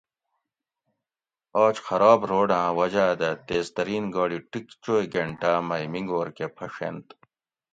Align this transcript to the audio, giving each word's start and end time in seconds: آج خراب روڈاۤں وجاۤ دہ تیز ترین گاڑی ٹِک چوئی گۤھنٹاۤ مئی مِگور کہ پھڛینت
آج 1.63 1.75
خراب 1.87 2.19
روڈاۤں 2.29 2.69
وجاۤ 2.77 3.13
دہ 3.19 3.29
تیز 3.47 3.65
ترین 3.77 4.03
گاڑی 4.15 4.39
ٹِک 4.49 4.65
چوئی 4.83 5.05
گۤھنٹاۤ 5.13 5.59
مئی 5.67 5.85
مِگور 5.93 6.27
کہ 6.37 6.45
پھڛینت 6.55 7.05